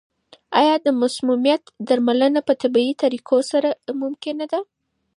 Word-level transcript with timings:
آیا 0.59 0.75
د 0.85 0.87
مسمومیت 1.01 1.63
درملنه 1.87 2.39
په 2.47 2.53
طبیعي 2.61 2.93
طریقو 3.03 3.37
سره 3.51 3.69
ممکنه 4.01 4.45
ده؟ 4.51 4.59